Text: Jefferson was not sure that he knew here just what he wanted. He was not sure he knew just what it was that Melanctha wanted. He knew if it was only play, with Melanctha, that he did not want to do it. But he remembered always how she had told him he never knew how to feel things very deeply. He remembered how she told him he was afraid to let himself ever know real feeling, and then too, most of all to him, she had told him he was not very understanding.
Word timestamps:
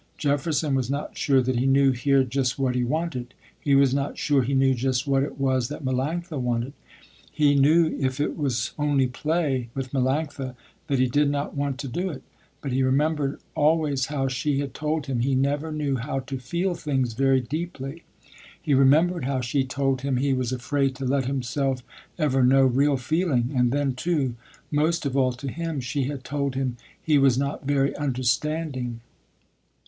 Jefferson 0.17 0.73
was 0.73 0.89
not 0.89 1.15
sure 1.15 1.43
that 1.43 1.57
he 1.59 1.67
knew 1.67 1.91
here 1.91 2.23
just 2.23 2.57
what 2.57 2.73
he 2.73 2.83
wanted. 2.83 3.35
He 3.59 3.75
was 3.75 3.93
not 3.93 4.17
sure 4.17 4.41
he 4.41 4.55
knew 4.55 4.73
just 4.73 5.05
what 5.05 5.21
it 5.21 5.39
was 5.39 5.67
that 5.67 5.85
Melanctha 5.85 6.41
wanted. 6.41 6.73
He 7.31 7.53
knew 7.53 7.95
if 7.99 8.19
it 8.19 8.35
was 8.35 8.71
only 8.79 9.05
play, 9.05 9.69
with 9.75 9.91
Melanctha, 9.91 10.55
that 10.87 10.97
he 10.97 11.05
did 11.05 11.29
not 11.29 11.55
want 11.55 11.77
to 11.81 11.87
do 11.87 12.09
it. 12.09 12.23
But 12.61 12.71
he 12.71 12.81
remembered 12.81 13.39
always 13.53 14.07
how 14.07 14.27
she 14.27 14.57
had 14.57 14.73
told 14.73 15.05
him 15.05 15.19
he 15.19 15.35
never 15.35 15.71
knew 15.71 15.97
how 15.97 16.21
to 16.21 16.39
feel 16.39 16.73
things 16.73 17.13
very 17.13 17.39
deeply. 17.39 18.01
He 18.59 18.73
remembered 18.73 19.25
how 19.25 19.41
she 19.41 19.63
told 19.63 20.01
him 20.01 20.17
he 20.17 20.33
was 20.33 20.51
afraid 20.51 20.95
to 20.95 21.05
let 21.05 21.25
himself 21.27 21.83
ever 22.17 22.41
know 22.43 22.65
real 22.65 22.97
feeling, 22.97 23.51
and 23.55 23.71
then 23.71 23.93
too, 23.93 24.33
most 24.71 25.05
of 25.05 25.15
all 25.15 25.33
to 25.33 25.51
him, 25.51 25.79
she 25.79 26.05
had 26.05 26.23
told 26.23 26.55
him 26.55 26.77
he 26.99 27.19
was 27.19 27.37
not 27.37 27.67
very 27.67 27.95
understanding. 27.97 29.01